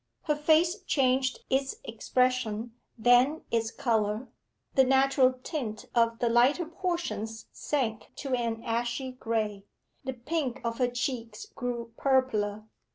Her 0.23 0.35
face 0.35 0.81
changed 0.87 1.41
its 1.51 1.75
expression 1.83 2.73
then 2.97 3.43
its 3.51 3.69
colour. 3.69 4.29
The 4.73 4.83
natural 4.83 5.33
tint 5.43 5.85
of 5.93 6.17
the 6.17 6.27
lighter 6.27 6.65
portions 6.65 7.45
sank 7.51 8.09
to 8.15 8.33
an 8.33 8.63
ashy 8.63 9.11
gray; 9.11 9.63
the 10.03 10.13
pink 10.13 10.59
of 10.63 10.79
her 10.79 10.89
cheeks 10.89 11.45
grew 11.45 11.93
purpler. 11.97 12.63